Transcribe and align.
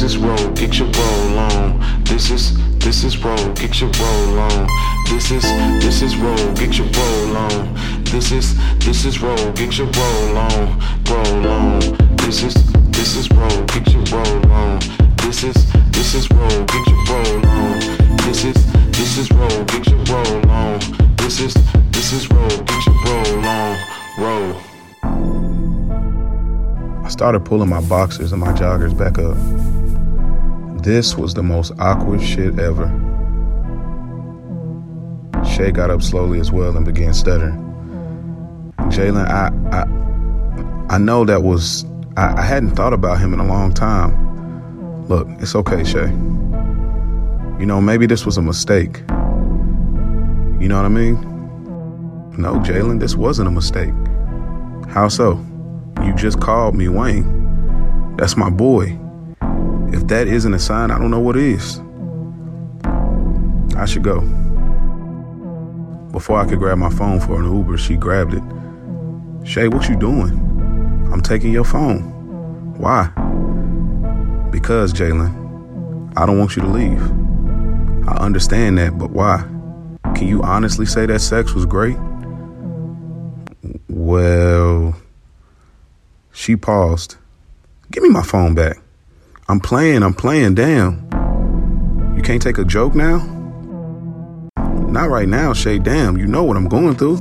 This 0.00 0.12
is 0.12 0.16
roll, 0.16 0.50
get 0.52 0.78
your 0.78 0.88
roll 0.88 1.38
on. 1.38 2.04
This 2.04 2.30
is 2.30 2.56
this 2.78 3.04
is 3.04 3.22
roll, 3.22 3.52
get 3.52 3.82
your 3.82 3.90
roll 3.90 4.38
on. 4.38 4.66
This 5.10 5.30
is 5.30 5.42
this 5.82 6.00
is 6.00 6.16
roll, 6.16 6.54
get 6.54 6.78
your 6.78 6.86
roll 6.86 7.36
on. 7.36 7.74
This 8.04 8.32
is 8.32 8.56
this 8.78 9.04
is 9.04 9.20
roll, 9.20 9.52
get 9.52 9.76
your 9.76 9.88
roll 9.88 10.38
on, 10.38 10.80
roll 11.04 11.46
on. 11.46 11.80
This 12.16 12.42
is 12.42 12.54
this 12.92 13.14
is 13.14 13.30
roll, 13.30 13.64
get 13.66 13.92
your 13.92 14.02
roll 14.04 14.52
on. 14.52 14.80
This 15.18 15.44
is 15.44 15.70
this 15.92 16.14
is 16.14 16.30
roll, 16.30 16.64
get 16.64 16.86
your 16.86 17.04
roll 17.04 17.46
on. 17.46 17.78
This 18.24 18.44
is 18.46 18.72
this 18.92 19.18
is 19.18 19.30
roll, 19.30 19.64
get 19.64 19.86
your 19.86 20.02
roll 20.04 20.50
on. 20.50 20.80
This 21.18 21.40
is 21.40 21.52
this 21.92 22.14
is 22.14 22.30
roll, 22.30 22.48
get 22.48 22.86
your 22.86 22.96
roll 23.04 23.44
on, 23.44 23.76
roll. 24.18 24.56
I 27.04 27.08
started 27.10 27.40
pulling 27.40 27.68
my 27.68 27.82
boxers 27.82 28.32
and 28.32 28.40
my 28.40 28.54
joggers 28.54 28.96
back 28.96 29.18
up. 29.18 29.36
This 30.82 31.14
was 31.14 31.34
the 31.34 31.42
most 31.42 31.72
awkward 31.78 32.22
shit 32.22 32.58
ever. 32.58 32.86
Shay 35.44 35.70
got 35.72 35.90
up 35.90 36.02
slowly 36.02 36.40
as 36.40 36.50
well 36.50 36.74
and 36.74 36.86
began 36.86 37.12
stuttering. 37.12 37.58
Jalen, 38.88 39.26
I, 39.26 39.50
I, 39.76 40.94
I 40.94 40.98
know 40.98 41.24
that 41.26 41.42
was 41.42 41.84
I, 42.16 42.34
I 42.38 42.42
hadn't 42.42 42.76
thought 42.76 42.92
about 42.92 43.20
him 43.20 43.34
in 43.34 43.40
a 43.40 43.46
long 43.46 43.74
time. 43.74 45.06
Look, 45.06 45.28
it's 45.40 45.54
okay, 45.54 45.84
Shay. 45.84 46.08
You 47.58 47.66
know, 47.66 47.80
maybe 47.80 48.06
this 48.06 48.24
was 48.24 48.38
a 48.38 48.42
mistake. 48.42 49.00
You 50.60 50.68
know 50.68 50.76
what 50.76 50.86
I 50.86 50.88
mean? 50.88 51.14
No, 52.38 52.54
Jalen, 52.60 53.00
this 53.00 53.16
wasn't 53.16 53.48
a 53.48 53.50
mistake. 53.50 53.92
How 54.88 55.08
so? 55.08 55.44
You 56.04 56.14
just 56.14 56.40
called 56.40 56.74
me 56.74 56.88
Wayne. 56.88 58.16
That's 58.16 58.36
my 58.36 58.48
boy. 58.50 58.99
That 60.10 60.26
isn't 60.26 60.52
a 60.52 60.58
sign, 60.58 60.90
I 60.90 60.98
don't 60.98 61.12
know 61.12 61.20
what 61.20 61.36
is. 61.36 61.78
I 63.76 63.84
should 63.86 64.02
go. 64.02 64.22
Before 66.10 66.40
I 66.40 66.48
could 66.48 66.58
grab 66.58 66.78
my 66.78 66.90
phone 66.90 67.20
for 67.20 67.38
an 67.38 67.44
Uber, 67.44 67.78
she 67.78 67.94
grabbed 67.94 68.34
it. 68.34 68.42
Shay, 69.46 69.68
what 69.68 69.88
you 69.88 69.94
doing? 69.94 70.32
I'm 71.12 71.20
taking 71.20 71.52
your 71.52 71.62
phone. 71.62 72.00
Why? 72.76 73.06
Because, 74.50 74.92
Jalen, 74.92 76.12
I 76.16 76.26
don't 76.26 76.40
want 76.40 76.56
you 76.56 76.62
to 76.62 76.68
leave. 76.68 77.00
I 78.08 78.16
understand 78.16 78.78
that, 78.78 78.98
but 78.98 79.10
why? 79.10 79.44
Can 80.16 80.26
you 80.26 80.42
honestly 80.42 80.86
say 80.86 81.06
that 81.06 81.20
sex 81.20 81.54
was 81.54 81.66
great? 81.66 81.96
Well, 83.88 84.96
she 86.32 86.56
paused. 86.56 87.14
Give 87.92 88.02
me 88.02 88.08
my 88.08 88.24
phone 88.24 88.56
back. 88.56 88.82
I'm 89.50 89.58
playing, 89.58 90.04
I'm 90.04 90.14
playing, 90.14 90.54
damn. 90.54 91.08
You 92.14 92.22
can't 92.22 92.40
take 92.40 92.58
a 92.58 92.64
joke 92.64 92.94
now? 92.94 93.18
Not 94.88 95.10
right 95.10 95.26
now, 95.26 95.52
Shay, 95.54 95.80
damn. 95.80 96.16
You 96.16 96.28
know 96.28 96.44
what 96.44 96.56
I'm 96.56 96.68
going 96.68 96.94
through. 96.94 97.16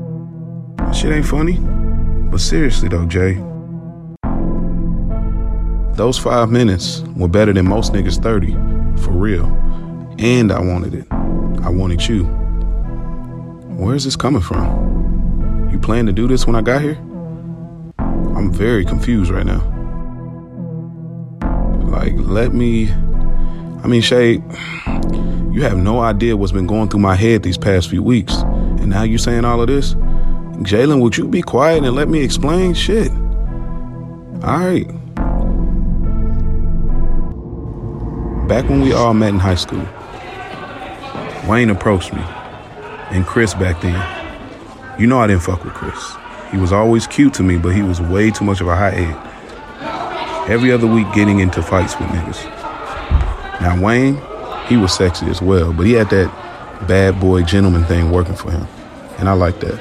Shit 0.94 1.12
ain't 1.12 1.26
funny. 1.26 1.58
But 2.30 2.40
seriously 2.40 2.88
though, 2.88 3.08
Jay. 3.08 3.34
Those 5.96 6.20
five 6.20 6.52
minutes 6.52 7.02
were 7.16 7.28
better 7.28 7.52
than 7.52 7.68
most 7.68 7.94
niggas 7.94 8.22
30. 8.22 8.52
For 9.02 9.10
real. 9.10 9.48
And 10.20 10.52
I 10.52 10.60
wanted 10.60 10.94
it. 10.94 11.08
I 11.64 11.70
wanted 11.70 12.08
you. 12.08 12.26
Where's 13.76 14.04
this 14.04 14.16
coming 14.16 14.44
from? 14.44 15.70
You 15.72 15.80
plan 15.80 16.06
to 16.06 16.12
do 16.12 16.28
this 16.28 16.46
when 16.46 16.56
I 16.56 16.62
got 16.62 16.84
here? 16.84 17.00
I'm 17.98 18.54
very 18.54 18.86
confused 18.86 19.32
right 19.32 19.48
now. 19.48 19.79
Like, 21.90 22.14
let 22.18 22.54
me. 22.54 22.92
I 23.84 23.88
mean, 23.88 24.02
Shay, 24.02 24.34
you 25.52 25.64
have 25.64 25.78
no 25.78 26.02
idea 26.02 26.38
what's 26.38 26.52
been 26.52 26.68
going 26.68 26.90
through 26.90 27.00
my 27.00 27.16
head 27.16 27.42
these 27.44 27.58
past 27.58 27.90
few 27.90 28.04
weeks. 28.04 28.36
And 28.36 28.90
now 28.90 29.04
you 29.04 29.18
saying 29.18 29.44
all 29.44 29.62
of 29.62 29.68
this? 29.68 29.96
Jalen, 30.64 31.02
would 31.02 31.18
you 31.18 31.28
be 31.28 31.42
quiet 31.42 31.84
and 31.84 31.96
let 31.96 32.08
me 32.08 32.22
explain? 32.22 32.74
Shit. 32.74 33.12
All 34.44 34.60
right. 34.60 34.88
Back 38.48 38.70
when 38.70 38.82
we 38.82 38.94
all 38.94 39.14
met 39.14 39.30
in 39.30 39.40
high 39.40 39.56
school, 39.56 39.86
Wayne 41.50 41.70
approached 41.70 42.14
me, 42.14 42.22
and 43.12 43.26
Chris 43.26 43.54
back 43.54 43.82
then. 43.82 45.00
You 45.00 45.08
know 45.08 45.20
I 45.20 45.28
didn't 45.28 45.44
fuck 45.44 45.64
with 45.64 45.74
Chris. 45.74 46.14
He 46.52 46.58
was 46.58 46.72
always 46.72 47.08
cute 47.08 47.34
to 47.36 47.44
me, 47.44 47.58
but 47.58 47.70
he 47.70 47.82
was 47.82 48.02
way 48.02 48.32
too 48.32 48.44
much 48.46 48.60
of 48.60 48.68
a 48.68 48.76
hothead 48.76 49.29
every 50.50 50.72
other 50.72 50.88
week 50.88 51.06
getting 51.14 51.40
into 51.40 51.62
fights 51.62 51.98
with 52.00 52.10
niggas. 52.10 52.44
Now, 53.62 53.80
Wayne, 53.80 54.20
he 54.68 54.78
was 54.78 54.94
sexy 54.94 55.28
as 55.28 55.42
well, 55.42 55.72
but 55.74 55.86
he 55.86 55.94
had 55.94 56.10
that 56.10 56.88
bad 56.88 57.20
boy 57.20 57.44
gentleman 57.44 57.84
thing 57.86 58.10
working 58.12 58.36
for 58.36 58.52
him. 58.52 58.68
And 59.20 59.30
I 59.30 59.34
like 59.34 59.60
that. 59.60 59.80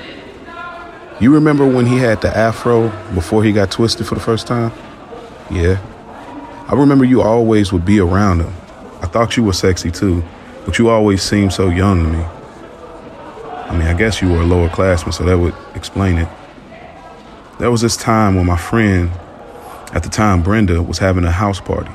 You 1.21 1.33
remember 1.33 1.67
when 1.67 1.87
he 1.87 1.97
had 1.97 2.21
the 2.21 2.37
afro 2.37 2.91
before 3.15 3.43
he 3.43 3.53
got 3.53 3.71
twisted 3.71 4.06
for 4.06 4.15
the 4.15 4.21
first 4.21 4.47
time? 4.47 4.73
Yeah. 5.51 5.81
I 6.69 6.75
remember 6.75 7.05
you 7.05 7.23
always 7.23 7.73
would 7.73 7.85
be 7.85 7.99
around 7.99 8.41
him. 8.41 8.53
I 9.00 9.06
thought 9.06 9.37
you 9.37 9.45
were 9.45 9.53
sexy 9.55 9.91
too, 9.91 10.23
but 10.67 10.79
you 10.79 10.91
always 10.91 11.23
seemed 11.23 11.53
so 11.53 11.71
young 11.71 12.05
to 12.05 12.11
me. 12.11 12.25
I 13.69 13.77
mean, 13.77 13.89
I 13.89 13.95
guess 13.95 14.21
you 14.21 14.31
were 14.31 14.41
a 14.41 14.45
lower 14.45 14.69
classman, 14.69 15.12
so 15.12 15.25
that 15.25 15.39
would 15.39 15.55
explain 15.75 16.19
it. 16.19 16.29
There 17.59 17.71
was 17.71 17.81
this 17.81 17.97
time 17.97 18.37
when 18.37 18.47
my 18.47 18.56
friend 18.56 19.11
at 19.93 20.03
the 20.03 20.09
time, 20.09 20.43
Brenda 20.43 20.82
was 20.82 20.99
having 20.99 21.25
a 21.25 21.31
house 21.31 21.60
party. 21.60 21.91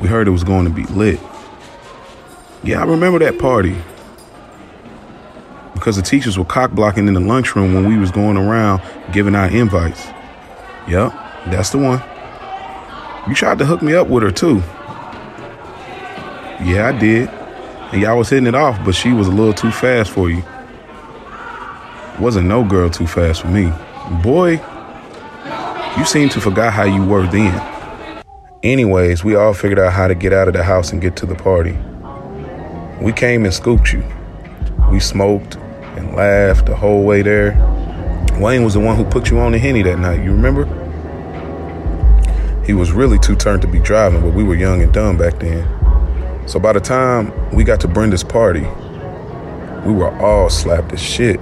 We 0.00 0.08
heard 0.08 0.26
it 0.26 0.32
was 0.32 0.44
going 0.44 0.64
to 0.64 0.70
be 0.70 0.84
lit. 0.84 1.20
Yeah, 2.64 2.82
I 2.82 2.84
remember 2.84 3.18
that 3.20 3.38
party. 3.38 3.76
Because 5.74 5.96
the 5.96 6.02
teachers 6.02 6.36
were 6.36 6.44
cock 6.44 6.72
blocking 6.72 7.06
in 7.06 7.14
the 7.14 7.20
lunchroom 7.20 7.72
when 7.72 7.88
we 7.88 7.96
was 7.96 8.10
going 8.10 8.36
around 8.36 8.82
giving 9.12 9.36
out 9.36 9.52
invites. 9.52 10.06
Yep, 10.88 11.12
that's 11.46 11.70
the 11.70 11.78
one. 11.78 12.02
You 13.28 13.34
tried 13.34 13.58
to 13.58 13.64
hook 13.64 13.80
me 13.80 13.94
up 13.94 14.08
with 14.08 14.22
her 14.24 14.32
too. 14.32 14.56
Yeah, 16.64 16.92
I 16.92 16.98
did. 16.98 17.28
And 17.92 18.02
y'all 18.02 18.18
was 18.18 18.28
hitting 18.28 18.46
it 18.46 18.54
off, 18.54 18.84
but 18.84 18.94
she 18.94 19.12
was 19.12 19.28
a 19.28 19.30
little 19.30 19.52
too 19.52 19.70
fast 19.70 20.10
for 20.10 20.28
you. 20.28 20.42
Wasn't 22.18 22.48
no 22.48 22.64
girl 22.64 22.90
too 22.90 23.06
fast 23.06 23.42
for 23.42 23.48
me. 23.48 23.72
Boy, 24.22 24.56
you 25.98 26.04
seem 26.04 26.28
to 26.28 26.40
forgot 26.40 26.72
how 26.72 26.84
you 26.84 27.04
were 27.04 27.26
then. 27.26 28.24
Anyways, 28.62 29.24
we 29.24 29.34
all 29.34 29.52
figured 29.52 29.80
out 29.80 29.92
how 29.92 30.06
to 30.06 30.14
get 30.14 30.32
out 30.32 30.46
of 30.46 30.54
the 30.54 30.62
house 30.62 30.92
and 30.92 31.02
get 31.02 31.16
to 31.16 31.26
the 31.26 31.34
party. 31.34 31.76
We 33.02 33.12
came 33.12 33.44
and 33.44 33.52
scooped 33.52 33.92
you. 33.92 34.04
We 34.92 35.00
smoked 35.00 35.56
and 35.96 36.14
laughed 36.14 36.66
the 36.66 36.76
whole 36.76 37.04
way 37.04 37.22
there. 37.22 37.52
Wayne 38.38 38.62
was 38.62 38.74
the 38.74 38.80
one 38.80 38.96
who 38.96 39.04
put 39.04 39.30
you 39.30 39.40
on 39.40 39.50
the 39.50 39.58
henny 39.58 39.82
that 39.82 39.98
night, 39.98 40.22
you 40.22 40.30
remember? 40.30 40.66
He 42.64 42.74
was 42.74 42.92
really 42.92 43.18
too 43.18 43.34
turned 43.34 43.62
to 43.62 43.68
be 43.68 43.80
driving, 43.80 44.20
but 44.20 44.34
we 44.34 44.44
were 44.44 44.54
young 44.54 44.82
and 44.82 44.92
dumb 44.92 45.18
back 45.18 45.40
then. 45.40 45.66
So 46.46 46.60
by 46.60 46.74
the 46.74 46.80
time 46.80 47.32
we 47.52 47.64
got 47.64 47.80
to 47.80 47.88
Brenda's 47.88 48.22
party, 48.22 48.60
we 49.84 49.92
were 49.92 50.16
all 50.20 50.48
slapped 50.48 50.92
as 50.92 51.02
shit. 51.02 51.40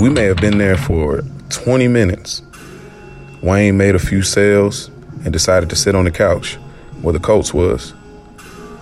We 0.00 0.08
may 0.08 0.24
have 0.24 0.38
been 0.38 0.56
there 0.56 0.78
for 0.78 1.22
20 1.50 1.86
minutes. 1.88 2.40
Wayne 3.42 3.76
made 3.76 3.94
a 3.94 3.98
few 3.98 4.22
sales 4.22 4.90
and 5.24 5.30
decided 5.30 5.68
to 5.68 5.76
sit 5.76 5.94
on 5.94 6.06
the 6.06 6.10
couch 6.10 6.54
where 7.02 7.12
the 7.12 7.20
coats 7.20 7.52
was. 7.52 7.92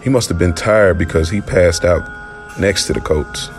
He 0.04 0.10
must 0.10 0.28
have 0.28 0.38
been 0.38 0.54
tired 0.54 0.96
because 0.96 1.28
he 1.28 1.40
passed 1.40 1.84
out 1.84 2.08
next 2.60 2.86
to 2.86 2.92
the 2.92 3.00
coats. 3.00 3.50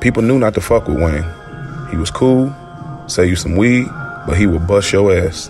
People 0.00 0.24
knew 0.24 0.36
not 0.36 0.54
to 0.54 0.60
fuck 0.60 0.88
with 0.88 1.00
Wayne. 1.00 1.30
He 1.92 1.96
was 1.96 2.10
cool, 2.10 2.52
sell 3.06 3.24
you 3.24 3.36
some 3.36 3.54
weed, 3.54 3.86
but 4.26 4.36
he 4.36 4.48
would 4.48 4.66
bust 4.66 4.92
your 4.92 5.16
ass. 5.16 5.48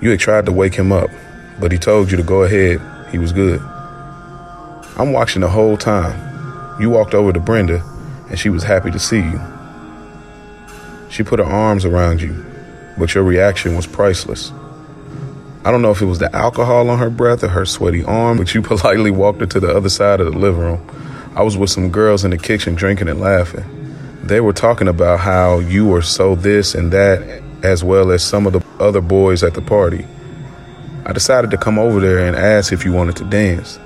You 0.00 0.08
had 0.08 0.18
tried 0.20 0.46
to 0.46 0.52
wake 0.52 0.74
him 0.74 0.92
up, 0.92 1.10
but 1.60 1.72
he 1.72 1.76
told 1.76 2.10
you 2.10 2.16
to 2.16 2.22
go 2.22 2.44
ahead. 2.44 2.80
He 3.12 3.18
was 3.18 3.32
good. 3.32 3.60
I'm 4.96 5.12
watching 5.12 5.42
the 5.42 5.50
whole 5.50 5.76
time. 5.76 6.80
You 6.80 6.88
walked 6.88 7.12
over 7.12 7.34
to 7.34 7.40
Brenda 7.40 7.84
and 8.28 8.38
she 8.38 8.50
was 8.50 8.62
happy 8.62 8.90
to 8.90 8.98
see 8.98 9.20
you. 9.20 9.40
She 11.08 11.22
put 11.22 11.38
her 11.38 11.44
arms 11.44 11.84
around 11.84 12.20
you, 12.20 12.44
but 12.98 13.14
your 13.14 13.24
reaction 13.24 13.74
was 13.76 13.86
priceless. 13.86 14.52
I 15.64 15.70
don't 15.70 15.82
know 15.82 15.90
if 15.90 16.00
it 16.00 16.06
was 16.06 16.18
the 16.18 16.34
alcohol 16.34 16.88
on 16.90 16.98
her 16.98 17.10
breath 17.10 17.42
or 17.42 17.48
her 17.48 17.66
sweaty 17.66 18.04
arm, 18.04 18.38
but 18.38 18.54
you 18.54 18.62
politely 18.62 19.10
walked 19.10 19.40
her 19.40 19.46
to 19.46 19.60
the 19.60 19.74
other 19.74 19.88
side 19.88 20.20
of 20.20 20.32
the 20.32 20.38
living 20.38 20.60
room. 20.60 20.90
I 21.34 21.42
was 21.42 21.56
with 21.56 21.70
some 21.70 21.90
girls 21.90 22.24
in 22.24 22.30
the 22.30 22.38
kitchen 22.38 22.74
drinking 22.74 23.08
and 23.08 23.20
laughing. 23.20 23.64
They 24.22 24.40
were 24.40 24.52
talking 24.52 24.88
about 24.88 25.20
how 25.20 25.58
you 25.58 25.86
were 25.86 26.02
so 26.02 26.34
this 26.34 26.74
and 26.74 26.92
that, 26.92 27.42
as 27.62 27.82
well 27.82 28.10
as 28.10 28.22
some 28.22 28.46
of 28.46 28.52
the 28.52 28.64
other 28.78 29.00
boys 29.00 29.42
at 29.42 29.54
the 29.54 29.62
party. 29.62 30.06
I 31.06 31.12
decided 31.12 31.50
to 31.52 31.56
come 31.56 31.78
over 31.78 32.00
there 32.00 32.18
and 32.18 32.36
ask 32.36 32.72
if 32.72 32.84
you 32.84 32.92
wanted 32.92 33.16
to 33.16 33.24
dance. 33.24 33.78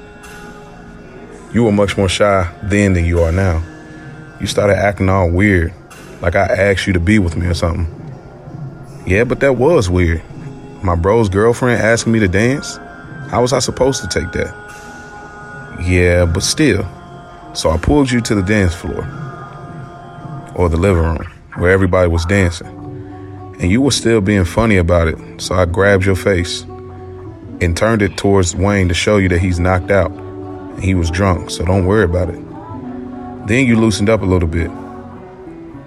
You 1.53 1.65
were 1.65 1.73
much 1.73 1.97
more 1.97 2.09
shy 2.09 2.53
then 2.63 2.95
than 2.95 3.05
you 3.05 3.21
are 3.23 3.31
now. 3.31 3.63
You 4.43 4.49
started 4.49 4.77
acting 4.77 5.09
all 5.09 5.31
weird, 5.31 5.73
like 6.21 6.35
I 6.35 6.47
asked 6.47 6.89
you 6.89 6.93
to 6.95 7.01
be 7.01 7.21
with 7.21 7.37
me 7.37 7.47
or 7.47 7.55
something. 7.55 7.87
Yeah, 9.07 9.23
but 9.23 9.39
that 9.39 9.53
was 9.53 9.89
weird. 9.89 10.21
My 10.83 10.97
bro's 10.97 11.29
girlfriend 11.29 11.81
asking 11.81 12.13
me 12.13 12.19
to 12.19 12.27
dance? 12.27 12.77
How 13.31 13.41
was 13.41 13.53
I 13.53 13.61
supposed 13.61 14.03
to 14.03 14.09
take 14.09 14.33
that? 14.33 15.79
Yeah, 15.87 16.25
but 16.25 16.43
still. 16.43 16.85
So 17.55 17.71
I 17.71 17.79
pulled 17.79 18.11
you 18.11 18.21
to 18.21 18.35
the 18.35 18.43
dance 18.43 18.75
floor 18.75 19.07
or 20.57 20.69
the 20.69 20.77
living 20.77 21.05
room 21.05 21.33
where 21.55 21.71
everybody 21.71 22.09
was 22.09 22.25
dancing. 22.25 22.67
And 23.61 23.71
you 23.71 23.81
were 23.81 23.93
still 23.93 24.21
being 24.21 24.45
funny 24.45 24.77
about 24.77 25.07
it. 25.07 25.41
So 25.41 25.55
I 25.55 25.67
grabbed 25.67 26.05
your 26.05 26.17
face 26.17 26.63
and 27.61 27.77
turned 27.77 28.03
it 28.03 28.17
towards 28.17 28.57
Wayne 28.57 28.89
to 28.89 28.95
show 28.95 29.19
you 29.19 29.29
that 29.29 29.39
he's 29.39 29.61
knocked 29.61 29.93
out. 29.93 30.11
And 30.11 30.83
he 30.83 30.97
was 30.97 31.13
drunk, 31.13 31.51
so 31.51 31.65
don't 31.65 31.87
worry 31.87 32.03
about 32.03 32.29
it. 32.29 32.52
Then 33.47 33.67
you 33.67 33.75
loosened 33.75 34.09
up 34.09 34.23
a 34.23 34.25
little 34.25 34.49
bit. 34.49 34.71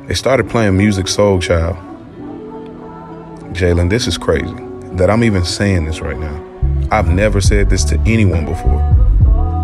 They 0.07 0.13
started 0.13 0.50
playing 0.50 0.74
Musiq 0.74 1.06
Soulchild. 1.06 1.78
Jalen, 3.54 3.90
this 3.90 4.07
is 4.07 4.18
crazy 4.18 4.54
that 4.98 5.10
I'm 5.10 5.24
even 5.24 5.46
saying 5.46 5.86
this 5.86 6.02
right 6.02 6.19
now. 6.19 6.44
I've 6.92 7.07
never 7.07 7.40
said 7.40 7.69
this 7.69 7.86
to 7.86 8.00
anyone 8.00 8.46
before. 8.46 8.81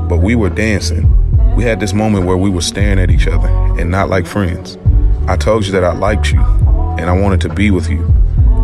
But 0.08 0.20
we 0.20 0.36
were 0.36 0.50
dancing. 0.50 1.06
We 1.54 1.66
had 1.66 1.82
this 1.82 1.94
moment 1.94 2.26
where 2.26 2.38
we 2.38 2.50
were 2.50 2.62
staring 2.62 2.98
at 2.98 3.12
each 3.12 3.28
other 3.28 3.50
and 3.78 3.92
not 3.92 4.08
like 4.08 4.26
friends. 4.26 4.78
I 5.28 5.36
told 5.36 5.66
you 5.66 5.74
that 5.74 5.84
I 5.84 5.92
liked 5.92 6.32
you 6.32 6.40
and 6.98 7.10
I 7.10 7.14
wanted 7.14 7.42
to 7.42 7.50
be 7.50 7.72
with 7.72 7.90
you. 7.90 8.04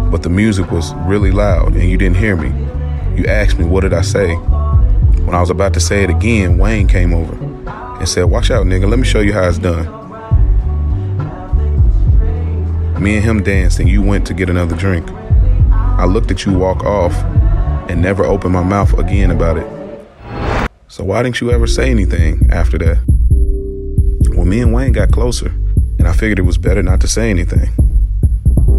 But 0.10 0.24
the 0.24 0.30
music 0.30 0.72
was 0.72 0.94
really 1.06 1.32
loud 1.32 1.74
and 1.74 1.90
you 1.90 1.98
didn't 1.98 2.18
hear 2.18 2.38
me. 2.38 2.48
You 3.20 3.26
asked 3.26 3.60
me, 3.60 3.66
what 3.66 3.82
did 3.82 3.94
I 3.94 4.04
say? 4.04 4.36
When 4.36 5.36
I 5.36 5.42
was 5.42 5.50
about 5.50 5.74
to 5.74 5.82
say 5.82 6.06
it 6.06 6.10
again, 6.10 6.58
Wayne 6.58 6.88
came 6.88 7.14
over 7.14 7.47
and 8.00 8.08
said, 8.08 8.24
Watch 8.26 8.52
out, 8.52 8.66
nigga, 8.66 8.90
let 8.90 9.00
me 9.00 9.06
show 9.06 9.20
you 9.20 9.34
how 9.34 9.48
it's 9.48 9.60
done. 9.60 9.86
Me 13.02 13.16
and 13.16 13.24
him 13.24 13.44
danced 13.44 13.80
and 13.80 13.88
you 13.88 14.02
went 14.02 14.26
to 14.28 14.34
get 14.34 14.50
another 14.50 14.76
drink. 14.76 15.10
I 15.72 16.06
looked 16.06 16.32
at 16.32 16.46
you 16.46 16.58
walk 16.58 16.84
off 16.84 17.14
and 17.90 18.02
never 18.02 18.26
opened 18.26 18.54
my 18.54 18.64
mouth 18.64 18.98
again 18.98 19.32
about 19.32 19.58
it. 19.58 19.68
So 20.88 21.04
why 21.04 21.22
didn't 21.22 21.40
you 21.42 21.52
ever 21.52 21.68
say 21.68 21.92
anything 21.92 22.48
after 22.52 22.78
that? 22.80 22.98
Well, 24.36 24.46
me 24.46 24.62
and 24.62 24.74
Wayne 24.74 24.94
got 24.94 25.12
closer, 25.12 25.48
and 26.00 26.08
I 26.08 26.14
figured 26.14 26.40
it 26.40 26.44
was 26.44 26.58
better 26.58 26.82
not 26.82 27.02
to 27.02 27.08
say 27.08 27.30
anything. 27.30 27.70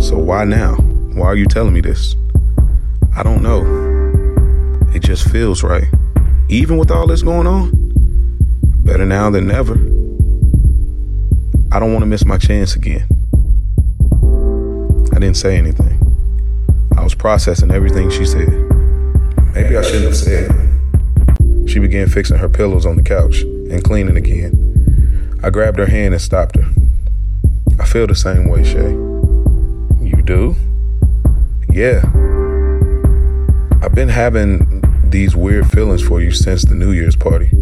So 0.01 0.19
why 0.19 0.45
now? 0.45 0.75
Why 0.75 1.27
are 1.27 1.37
you 1.37 1.47
telling 1.47 1.75
me 1.75 1.81
this? 1.81 2.17
I 3.17 3.23
don't 3.23 3.43
know. 3.43 3.63
It 4.95 5.01
just 5.01 5.29
feels 5.31 5.63
right. 5.63 5.89
Even 6.49 6.77
with 6.77 6.91
all 6.91 7.07
this 7.07 7.23
going 7.23 7.47
on, 7.47 7.78
better 8.99 9.09
now 9.09 9.31
than 9.31 9.47
never. 9.47 9.75
I 11.71 11.79
don't 11.79 11.93
want 11.93 12.03
to 12.03 12.07
miss 12.07 12.25
my 12.25 12.37
chance 12.37 12.75
again. 12.75 13.07
I 15.13 15.21
didn't 15.21 15.37
say 15.37 15.57
anything. 15.57 16.01
I 16.97 17.05
was 17.05 17.15
processing 17.15 17.71
everything 17.71 18.11
she 18.11 18.27
said. 18.27 18.49
Maybe 19.55 19.77
I 19.77 19.83
shouldn't 19.83 20.07
have 20.07 20.17
said 20.17 20.51
it. 20.51 21.71
She 21.71 21.79
began 21.79 22.09
fixing 22.09 22.39
her 22.39 22.49
pillows 22.49 22.87
on 22.87 22.97
the 22.97 23.05
couch 23.05 23.43
and 23.43 23.85
cleaning 23.85 24.17
again. 24.17 25.39
I 25.45 25.51
grabbed 25.51 25.79
her 25.79 25.87
hand 25.87 26.13
and 26.13 26.21
stopped 26.21 26.57
her. 26.57 26.69
I 27.79 27.85
feel 27.85 28.09
the 28.09 28.17
same 28.17 28.49
way, 28.49 28.65
Shay. 28.65 28.91
You 30.03 30.23
do? 30.25 30.57
Yeah. 31.71 32.01
I've 33.81 33.95
been 33.95 34.09
having 34.09 34.83
these 35.09 35.37
weird 35.37 35.71
feelings 35.71 36.03
for 36.03 36.21
you 36.21 36.33
since 36.33 36.65
the 36.65 36.75
New 36.75 36.91
Year's 36.91 37.15
party. 37.15 37.53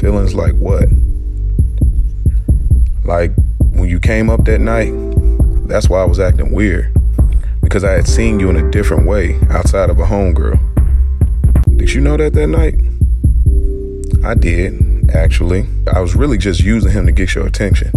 Feelings 0.00 0.34
like 0.34 0.54
what? 0.54 0.88
Like 3.04 3.32
when 3.72 3.88
you 3.88 3.98
came 3.98 4.30
up 4.30 4.44
that 4.44 4.60
night, 4.60 4.92
that's 5.68 5.88
why 5.88 6.00
I 6.00 6.04
was 6.04 6.20
acting 6.20 6.52
weird 6.52 6.92
because 7.62 7.84
I 7.84 7.92
had 7.92 8.08
seen 8.08 8.40
you 8.40 8.48
in 8.48 8.56
a 8.56 8.70
different 8.70 9.06
way 9.06 9.38
outside 9.50 9.90
of 9.90 9.98
a 9.98 10.04
homegirl. 10.04 10.58
Did 11.76 11.92
you 11.92 12.00
know 12.00 12.16
that 12.16 12.32
that 12.32 12.46
night? 12.46 12.74
I 14.24 14.34
did, 14.34 15.10
actually. 15.14 15.66
I 15.92 16.00
was 16.00 16.14
really 16.14 16.38
just 16.38 16.60
using 16.60 16.92
him 16.92 17.04
to 17.06 17.12
get 17.12 17.34
your 17.34 17.46
attention. 17.46 17.88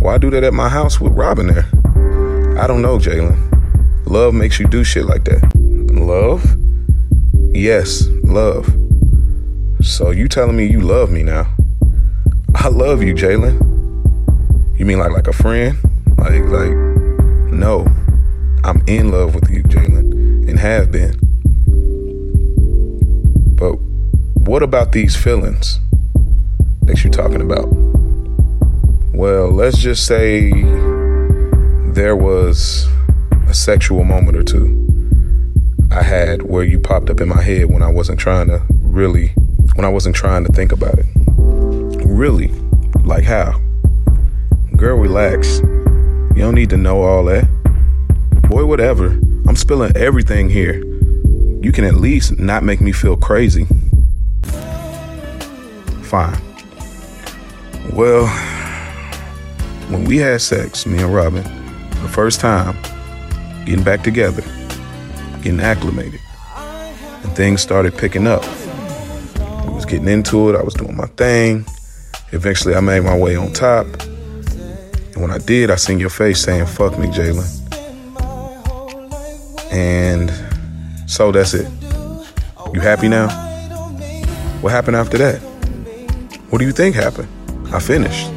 Why 0.00 0.18
do 0.18 0.30
that 0.30 0.42
at 0.42 0.52
my 0.52 0.68
house 0.68 1.00
with 1.00 1.12
Robin 1.12 1.46
there? 1.46 1.68
I 2.60 2.66
don't 2.66 2.82
know, 2.82 2.98
Jalen. 2.98 3.38
Love 4.06 4.34
makes 4.34 4.58
you 4.58 4.66
do 4.66 4.82
shit 4.82 5.06
like 5.06 5.24
that. 5.24 5.54
Love? 5.54 6.56
Yes, 7.54 8.08
love. 8.24 8.81
So 9.82 10.10
you 10.10 10.28
telling 10.28 10.56
me 10.56 10.66
you 10.66 10.80
love 10.80 11.10
me 11.10 11.22
now? 11.24 11.52
I 12.54 12.68
love 12.68 13.02
you, 13.02 13.14
Jalen. 13.14 13.58
You 14.78 14.86
mean 14.86 14.98
like 14.98 15.10
like 15.10 15.26
a 15.26 15.32
friend? 15.32 15.76
Like 16.18 16.44
like 16.44 16.72
no, 17.52 17.86
I'm 18.64 18.82
in 18.86 19.10
love 19.10 19.34
with 19.34 19.50
you, 19.50 19.62
Jalen, 19.64 20.48
and 20.48 20.58
have 20.58 20.92
been. 20.92 21.18
But 23.56 23.72
what 24.46 24.62
about 24.62 24.92
these 24.92 25.16
feelings 25.16 25.80
that 26.82 27.02
you're 27.02 27.12
talking 27.12 27.40
about? 27.40 27.66
Well, 29.14 29.50
let's 29.50 29.78
just 29.78 30.06
say 30.06 30.50
there 31.92 32.16
was 32.16 32.88
a 33.48 33.54
sexual 33.54 34.04
moment 34.04 34.36
or 34.36 34.44
two 34.44 34.82
I 35.90 36.02
had 36.02 36.42
where 36.42 36.64
you 36.64 36.78
popped 36.78 37.10
up 37.10 37.20
in 37.20 37.28
my 37.28 37.42
head 37.42 37.66
when 37.66 37.82
I 37.82 37.88
wasn't 37.88 38.18
trying 38.18 38.46
to 38.46 38.62
really, 38.80 39.34
when 39.74 39.84
I 39.84 39.88
wasn't 39.88 40.14
trying 40.14 40.44
to 40.44 40.52
think 40.52 40.72
about 40.72 40.98
it. 40.98 41.06
Really? 42.04 42.48
Like 43.04 43.24
how? 43.24 43.60
Girl, 44.76 44.96
relax. 44.98 45.60
You 45.60 46.38
don't 46.38 46.54
need 46.54 46.70
to 46.70 46.76
know 46.76 47.02
all 47.02 47.24
that. 47.24 47.48
Boy, 48.48 48.66
whatever. 48.66 49.06
I'm 49.46 49.56
spilling 49.56 49.96
everything 49.96 50.48
here. 50.48 50.76
You 51.62 51.72
can 51.72 51.84
at 51.84 51.94
least 51.94 52.38
not 52.38 52.62
make 52.62 52.80
me 52.80 52.92
feel 52.92 53.16
crazy. 53.16 53.66
Fine. 56.02 56.40
Well, 57.92 58.26
when 59.88 60.04
we 60.04 60.18
had 60.18 60.40
sex, 60.40 60.86
me 60.86 61.02
and 61.02 61.14
Robin, 61.14 61.42
the 62.02 62.08
first 62.08 62.40
time, 62.40 62.76
getting 63.64 63.84
back 63.84 64.02
together, 64.02 64.42
getting 65.42 65.60
acclimated, 65.60 66.20
and 66.56 67.36
things 67.36 67.60
started 67.60 67.96
picking 67.96 68.26
up. 68.26 68.44
Getting 69.92 70.08
into 70.08 70.48
it, 70.48 70.56
I 70.56 70.62
was 70.62 70.72
doing 70.72 70.96
my 70.96 71.04
thing. 71.04 71.66
Eventually, 72.30 72.74
I 72.74 72.80
made 72.80 73.00
my 73.00 73.14
way 73.14 73.36
on 73.36 73.52
top. 73.52 73.84
And 73.84 75.16
when 75.16 75.30
I 75.30 75.36
did, 75.36 75.70
I 75.70 75.76
seen 75.76 75.98
your 75.98 76.08
face 76.08 76.40
saying, 76.40 76.64
fuck 76.64 76.98
me, 76.98 77.08
Jalen. 77.08 77.44
And 79.70 80.32
so 81.06 81.30
that's 81.30 81.52
it. 81.52 81.70
You 82.72 82.80
happy 82.80 83.10
now? 83.10 83.28
What 84.62 84.72
happened 84.72 84.96
after 84.96 85.18
that? 85.18 85.40
What 86.48 86.60
do 86.60 86.64
you 86.64 86.72
think 86.72 86.96
happened? 86.96 87.28
I 87.70 87.78
finished. 87.78 88.30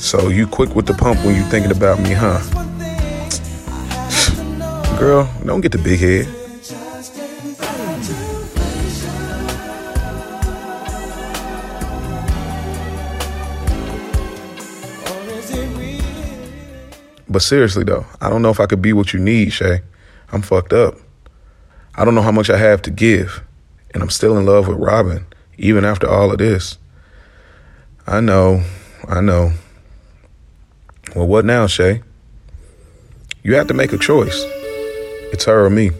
So 0.00 0.30
you 0.30 0.48
quick 0.48 0.74
with 0.74 0.86
the 0.86 0.94
pump 0.94 1.24
when 1.24 1.36
you 1.36 1.44
thinking 1.44 1.70
about 1.70 2.00
me, 2.00 2.10
huh? 2.12 2.40
Girl, 4.98 5.30
don't 5.46 5.60
get 5.60 5.70
the 5.70 5.78
big 5.78 6.00
head. 6.00 6.37
But 17.38 17.44
seriously 17.44 17.84
though, 17.84 18.04
I 18.20 18.30
don't 18.30 18.42
know 18.42 18.50
if 18.50 18.58
I 18.58 18.66
could 18.66 18.82
be 18.82 18.92
what 18.92 19.12
you 19.12 19.20
need, 19.20 19.52
Shay. 19.52 19.82
I'm 20.32 20.42
fucked 20.42 20.72
up. 20.72 20.96
I 21.94 22.04
don't 22.04 22.16
know 22.16 22.22
how 22.22 22.32
much 22.32 22.50
I 22.50 22.58
have 22.58 22.82
to 22.82 22.90
give. 22.90 23.44
And 23.94 24.02
I'm 24.02 24.10
still 24.10 24.36
in 24.36 24.44
love 24.44 24.66
with 24.66 24.76
Robin, 24.76 25.24
even 25.56 25.84
after 25.84 26.08
all 26.08 26.32
of 26.32 26.38
this. 26.38 26.78
I 28.08 28.20
know, 28.20 28.64
I 29.06 29.20
know. 29.20 29.52
Well, 31.14 31.28
what 31.28 31.44
now, 31.44 31.68
Shay? 31.68 32.02
You 33.44 33.54
have 33.54 33.68
to 33.68 33.74
make 33.74 33.92
a 33.92 33.98
choice. 33.98 34.42
It's 35.32 35.44
her 35.44 35.64
or 35.64 35.70
me. 35.70 35.92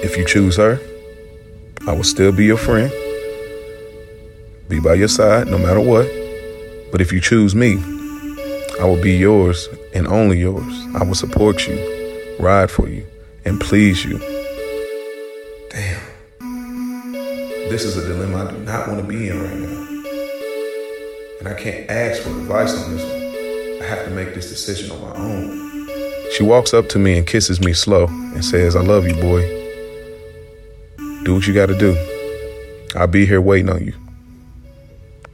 If 0.00 0.16
you 0.16 0.24
choose 0.24 0.58
her, 0.58 0.78
I 1.88 1.92
will 1.92 2.04
still 2.04 2.30
be 2.30 2.44
your 2.44 2.56
friend, 2.56 2.92
be 4.68 4.78
by 4.78 4.94
your 4.94 5.08
side 5.08 5.48
no 5.48 5.58
matter 5.58 5.80
what. 5.80 6.06
But 6.92 7.00
if 7.00 7.12
you 7.12 7.20
choose 7.20 7.56
me, 7.56 7.82
I 8.82 8.84
will 8.84 9.00
be 9.00 9.12
yours 9.12 9.68
and 9.94 10.08
only 10.08 10.40
yours. 10.40 10.86
I 10.96 11.04
will 11.04 11.14
support 11.14 11.68
you, 11.68 12.34
ride 12.40 12.68
for 12.68 12.88
you, 12.88 13.06
and 13.44 13.60
please 13.60 14.04
you. 14.04 14.18
Damn. 15.70 16.02
this 17.70 17.84
is 17.84 17.96
a 17.96 18.04
dilemma 18.08 18.44
I 18.44 18.50
do 18.50 18.58
not 18.58 18.88
want 18.88 19.00
to 19.00 19.06
be 19.06 19.28
in 19.28 19.40
right 19.40 19.56
now. 19.56 19.82
And 21.38 21.48
I 21.48 21.54
can't 21.54 21.88
ask 21.88 22.22
for 22.22 22.30
advice 22.30 22.74
on 22.74 22.96
this 22.96 23.04
one. 23.04 23.82
I 23.84 23.88
have 23.88 24.04
to 24.04 24.10
make 24.10 24.34
this 24.34 24.50
decision 24.50 24.90
on 24.90 25.00
my 25.00 25.16
own. 25.16 26.32
She 26.32 26.42
walks 26.42 26.74
up 26.74 26.88
to 26.88 26.98
me 26.98 27.16
and 27.16 27.24
kisses 27.24 27.60
me 27.60 27.74
slow 27.74 28.06
and 28.08 28.44
says, 28.44 28.74
I 28.74 28.82
love 28.82 29.06
you, 29.06 29.14
boy. 29.14 29.42
Do 31.22 31.34
what 31.34 31.46
you 31.46 31.54
gotta 31.54 31.78
do. 31.78 31.94
I'll 32.96 33.06
be 33.06 33.26
here 33.26 33.40
waiting 33.40 33.70
on 33.70 33.84
you. 33.84 33.94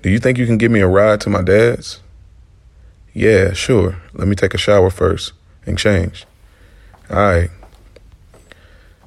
Do 0.03 0.11
you 0.11 0.19
think 0.19 0.37
you 0.37 0.45
can 0.45 0.59
give 0.59 0.71
me 0.71 0.81
a 0.81 0.87
ride 0.87 1.23
to 1.23 1.31
my 1.31 1.41
dad's? 1.41 2.01
Yeah, 3.19 3.53
sure. 3.53 3.97
Let 4.15 4.29
me 4.29 4.37
take 4.37 4.55
a 4.55 4.59
shower 4.59 4.91
first 4.91 5.33
and 5.67 5.77
change. 5.77 6.25
All 7.11 7.17
right. 7.17 7.51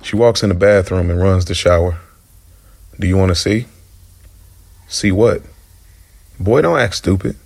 She 0.02 0.18
walks 0.18 0.44
in 0.44 0.50
the 0.50 0.56
bathroom 0.56 1.10
and 1.10 1.18
runs 1.18 1.46
the 1.46 1.54
shower. 1.54 1.98
Do 3.00 3.08
you 3.08 3.16
want 3.16 3.30
to 3.30 3.36
see? 3.36 3.68
See 4.90 5.14
what? 5.14 5.44
Boy, 6.38 6.62
don't 6.62 6.78
act 6.78 6.96
stupid. 6.96 7.38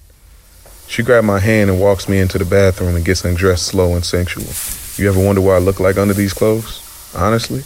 She 0.87 1.03
grabs 1.03 1.27
my 1.27 1.37
hand 1.37 1.69
and 1.69 1.79
walks 1.79 2.09
me 2.09 2.17
into 2.17 2.39
the 2.39 2.45
bathroom 2.45 2.95
and 2.95 3.05
gets 3.05 3.23
undressed 3.23 3.67
slow 3.67 3.93
and 3.93 4.03
sensual. 4.03 4.47
You 4.97 5.07
ever 5.07 5.23
wonder 5.23 5.41
what 5.41 5.57
I 5.57 5.59
look 5.59 5.79
like 5.79 5.97
under 5.97 6.15
these 6.15 6.33
clothes? 6.33 6.81
Honestly? 7.15 7.61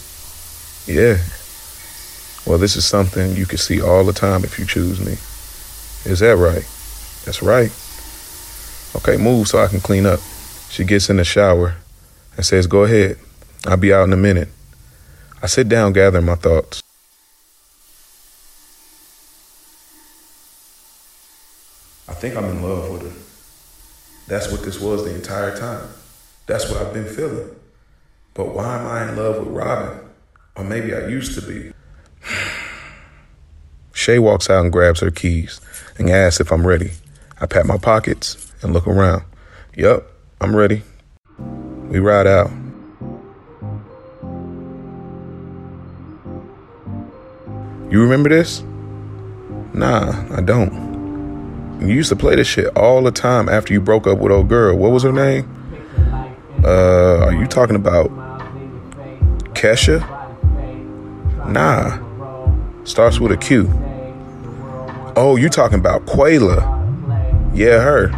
Yeah. 0.94 1.20
Well, 2.46 2.58
this 2.58 2.76
is 2.76 2.86
something 2.86 3.34
you 3.38 3.46
can 3.46 3.60
see 3.60 3.80
all 3.80 4.04
the 4.04 4.12
time 4.12 4.44
if 4.44 4.60
you 4.60 4.66
choose 4.66 5.00
me. 5.00 5.14
Is 6.12 6.20
that 6.20 6.36
right? 6.36 6.68
That's 7.24 7.42
right. 7.42 7.72
Okay, 8.96 9.18
move 9.18 9.48
so 9.48 9.60
I 9.60 9.68
can 9.68 9.80
clean 9.80 10.06
up. 10.06 10.20
She 10.70 10.84
gets 10.84 11.10
in 11.10 11.18
the 11.18 11.24
shower 11.24 11.76
and 12.36 12.46
says, 12.46 12.68
Go 12.68 12.84
ahead. 12.84 13.18
I'll 13.66 13.78
be 13.78 13.94
out 13.94 14.04
in 14.04 14.14
a 14.14 14.18
minute. 14.18 14.50
I 15.42 15.48
sit 15.48 15.70
down 15.70 15.94
gathering 15.94 16.26
my 16.26 16.36
thoughts. 16.36 16.82
I 22.08 22.14
think 22.14 22.36
I'm 22.36 22.46
in 22.46 22.64
love 22.64 22.90
with 22.90 23.02
her. 23.04 23.20
That's 24.28 24.52
what 24.52 24.64
this 24.64 24.80
was 24.80 25.06
the 25.06 25.14
entire 25.14 25.56
time. 25.58 25.88
That's 26.46 26.70
what 26.70 26.82
I've 26.82 26.94
been 26.94 27.08
feeling. 27.08 27.50
But 28.34 28.56
why 28.56 28.78
am 28.78 28.88
I 28.88 29.10
in 29.10 29.16
love 29.16 29.46
with 29.46 29.56
Robin? 29.56 30.00
Or 30.56 30.64
maybe 30.64 30.94
I 30.94 31.08
used 31.08 31.40
to 31.40 31.48
be. 31.48 31.72
Shay 33.94 34.20
walks 34.20 34.50
out 34.50 34.64
and 34.64 34.72
grabs 34.72 35.02
her 35.02 35.12
keys 35.12 35.62
and 35.98 36.10
asks 36.10 36.40
if 36.40 36.52
I'm 36.52 36.66
ready. 36.66 36.92
I 37.40 37.46
pat 37.46 37.66
my 37.66 37.78
pockets 37.78 38.49
and 38.62 38.74
look 38.74 38.88
around. 38.88 39.24
Yup, 39.76 40.06
I'm 40.42 40.56
ready. 40.56 40.84
We 41.88 42.00
ride 42.00 42.28
out. 42.28 42.52
You 47.92 48.02
remember 48.02 48.30
this? 48.30 48.62
Nah, 49.74 50.26
I 50.36 50.42
don't. 50.42 51.80
You 51.82 51.88
used 51.88 52.10
to 52.10 52.16
play 52.16 52.36
this 52.36 52.48
shit 52.48 52.76
all 52.78 53.02
the 53.02 53.12
time 53.12 53.48
after 53.48 53.74
you 53.74 53.82
broke 53.82 54.06
up 54.06 54.20
with 54.20 54.32
old 54.32 54.50
girl. 54.50 54.78
What 54.78 54.92
was 54.92 55.04
her 55.04 55.12
name? 55.12 55.48
Uh, 56.64 57.26
are 57.26 57.34
you 57.34 57.48
talking 57.48 57.76
about 57.76 58.10
Kesha? 59.56 60.00
Nah. 61.50 62.06
Starts 62.84 63.20
with 63.20 63.32
a 63.32 63.38
Q. 63.38 63.70
Oh, 65.16 65.38
you 65.38 65.50
talking 65.50 65.80
about 65.80 66.06
Quayla? 66.06 66.76
Yeah, 67.56 67.82
her. 67.82 68.10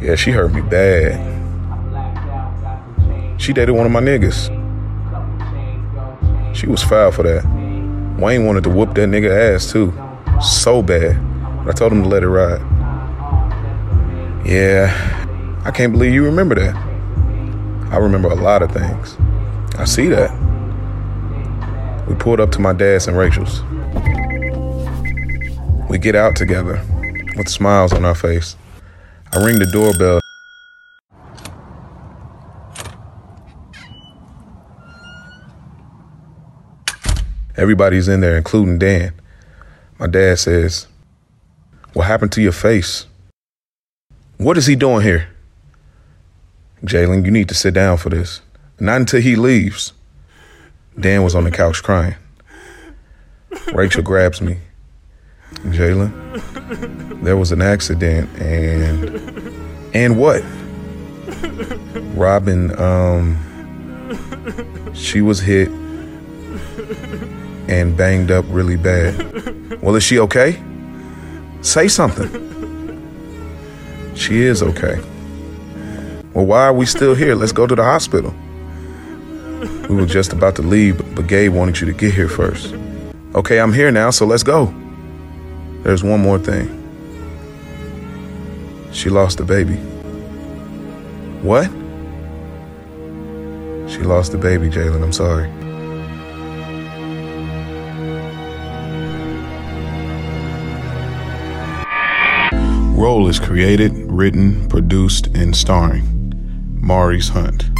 Yeah, 0.00 0.14
she 0.14 0.30
hurt 0.30 0.52
me 0.52 0.60
bad. 0.60 1.18
She 3.40 3.52
dated 3.52 3.74
one 3.74 3.86
of 3.86 3.92
my 3.92 4.00
niggas. 4.00 4.54
She 6.54 6.66
was 6.66 6.82
foul 6.82 7.12
for 7.12 7.22
that. 7.24 7.44
Wayne 8.18 8.46
wanted 8.46 8.64
to 8.64 8.70
whoop 8.70 8.94
that 8.94 9.08
nigga 9.08 9.54
ass 9.54 9.70
too. 9.70 9.92
So 10.42 10.82
bad. 10.82 11.16
But 11.64 11.74
I 11.74 11.78
told 11.78 11.92
him 11.92 12.02
to 12.02 12.08
let 12.08 12.22
it 12.22 12.28
ride. 12.28 12.60
Yeah, 14.46 14.92
I 15.64 15.70
can't 15.70 15.92
believe 15.92 16.12
you 16.12 16.24
remember 16.24 16.54
that. 16.54 16.74
I 17.92 17.96
remember 17.96 18.28
a 18.28 18.34
lot 18.34 18.62
of 18.62 18.70
things. 18.72 19.16
I 19.76 19.84
see 19.84 20.08
that. 20.08 20.30
We 22.08 22.14
pulled 22.14 22.40
up 22.40 22.50
to 22.52 22.60
my 22.60 22.72
dad's 22.72 23.06
and 23.06 23.16
Rachel's. 23.16 23.62
We 25.88 25.98
get 25.98 26.14
out 26.14 26.36
together 26.36 26.80
with 27.36 27.48
smiles 27.48 27.92
on 27.92 28.04
our 28.04 28.14
face. 28.14 28.56
I 29.32 29.44
ring 29.44 29.58
the 29.58 29.66
doorbell. 29.66 30.20
Everybody's 37.56 38.08
in 38.08 38.20
there, 38.20 38.36
including 38.36 38.78
Dan. 38.78 39.12
My 39.98 40.06
dad 40.06 40.38
says, 40.38 40.86
What 41.92 42.06
happened 42.06 42.32
to 42.32 42.42
your 42.42 42.52
face? 42.52 43.06
What 44.38 44.56
is 44.56 44.66
he 44.66 44.76
doing 44.76 45.02
here? 45.02 45.28
Jalen, 46.84 47.24
you 47.24 47.32
need 47.32 47.48
to 47.48 47.54
sit 47.54 47.74
down 47.74 47.98
for 47.98 48.08
this. 48.08 48.40
Not 48.78 49.00
until 49.00 49.20
he 49.20 49.34
leaves. 49.34 49.92
Dan 50.98 51.22
was 51.24 51.34
on 51.34 51.44
the 51.44 51.50
couch 51.50 51.82
crying. 51.82 52.14
Rachel 53.74 54.02
grabs 54.02 54.40
me. 54.40 54.58
Jalen, 55.64 56.57
there 56.68 57.36
was 57.36 57.52
an 57.52 57.62
accident 57.62 58.28
and 58.40 59.10
and 59.94 60.18
what? 60.18 60.42
Robin, 62.14 62.78
um, 62.78 63.36
she 64.94 65.20
was 65.20 65.40
hit 65.40 65.68
and 67.68 67.96
banged 67.96 68.30
up 68.30 68.44
really 68.48 68.76
bad. 68.76 69.16
Well, 69.82 69.94
is 69.96 70.02
she 70.02 70.18
okay? 70.20 70.62
Say 71.62 71.88
something. 71.88 72.28
She 74.14 74.42
is 74.42 74.62
okay. 74.62 75.00
Well, 76.34 76.46
why 76.46 76.64
are 76.64 76.72
we 76.72 76.86
still 76.86 77.14
here? 77.14 77.34
Let's 77.34 77.52
go 77.52 77.66
to 77.66 77.74
the 77.74 77.84
hospital. 77.84 78.34
We 79.88 79.96
were 79.96 80.06
just 80.06 80.32
about 80.32 80.56
to 80.56 80.62
leave, 80.62 80.98
but 81.14 81.26
Gabe 81.26 81.52
wanted 81.52 81.80
you 81.80 81.86
to 81.86 81.92
get 81.92 82.14
here 82.14 82.28
first. 82.28 82.74
Okay, 83.34 83.58
I'm 83.60 83.72
here 83.72 83.90
now, 83.90 84.10
so 84.10 84.26
let's 84.26 84.42
go. 84.42 84.74
There's 85.82 86.02
one 86.02 86.20
more 86.20 86.38
thing. 86.38 86.74
She 88.92 89.10
lost 89.10 89.40
a 89.40 89.44
baby. 89.44 89.76
What? 91.42 91.70
She 93.90 94.00
lost 94.00 94.34
a 94.34 94.38
baby, 94.38 94.68
Jalen. 94.68 95.02
I'm 95.02 95.12
sorry. 95.12 95.48
Roll 102.98 103.28
is 103.28 103.38
created, 103.38 103.92
written, 104.10 104.68
produced, 104.68 105.28
and 105.28 105.56
starring 105.56 106.04
Maurice 106.80 107.28
Hunt. 107.28 107.70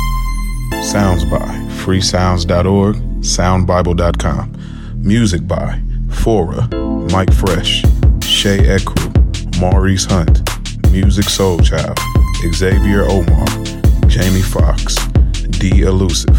Sounds 0.84 1.24
by 1.24 1.48
freesounds.org, 1.82 2.96
soundbible.com. 3.22 4.54
Music 5.02 5.46
by 5.48 5.82
Fora, 6.08 6.68
Mike 7.10 7.32
Fresh, 7.32 7.82
Shay 8.22 8.58
Ekru, 8.58 9.60
Maurice 9.60 10.04
Hunt, 10.04 10.44
Musiq 10.92 11.28
Soulchild, 11.28 11.98
Xavier 12.54 13.04
Omar, 13.04 13.46
Jamie 14.08 14.42
Foxx, 14.42 14.96
D 15.58 15.82
Elusive, 15.82 16.38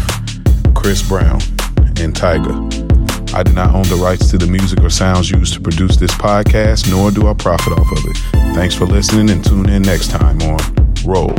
Chris 0.74 1.06
Brown, 1.06 1.40
and 1.98 2.14
Tyga. 2.14 2.54
I 3.34 3.42
do 3.42 3.52
not 3.52 3.74
own 3.74 3.82
the 3.84 3.96
rights 3.96 4.30
to 4.30 4.38
the 4.38 4.46
music 4.46 4.82
or 4.82 4.90
sounds 4.90 5.30
used 5.30 5.54
to 5.54 5.60
produce 5.60 5.96
this 5.96 6.12
podcast, 6.12 6.90
nor 6.90 7.10
do 7.10 7.28
I 7.28 7.34
profit 7.34 7.72
off 7.72 7.90
of 7.90 8.04
it. 8.06 8.16
Thanks 8.54 8.74
for 8.74 8.86
listening 8.86 9.30
and 9.30 9.44
tune 9.44 9.68
in 9.68 9.82
next 9.82 10.10
time 10.10 10.40
on 10.42 10.58
Roll. 11.04 11.34